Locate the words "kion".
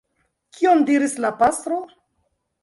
0.55-0.81